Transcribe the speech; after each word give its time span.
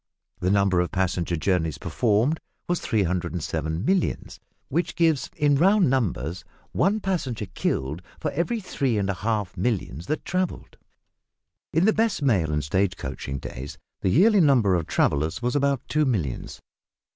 The 0.39 0.49
number 0.49 0.79
of 0.79 0.89
passenger 0.89 1.35
journeys 1.35 1.77
performed 1.77 2.39
was 2.67 2.79
307 2.79 3.85
millions, 3.85 4.39
which 4.67 4.95
gives, 4.95 5.29
in 5.37 5.53
round 5.57 5.91
numbers, 5.91 6.43
one 6.71 6.99
passenger 6.99 7.45
killed 7.45 8.01
for 8.19 8.31
every 8.31 8.59
three 8.59 8.97
and 8.97 9.11
a 9.11 9.13
half 9.13 9.55
millions 9.55 10.07
that 10.07 10.25
travelled. 10.25 10.77
In 11.71 11.85
the 11.85 11.93
best 11.93 12.23
mail 12.23 12.51
and 12.51 12.63
stage 12.63 12.97
coaching 12.97 13.37
days 13.37 13.77
the 14.01 14.09
yearly 14.09 14.41
number 14.41 14.73
of 14.73 14.87
travellers 14.87 15.39
was 15.43 15.55
about 15.55 15.87
two 15.87 16.05
millions. 16.05 16.59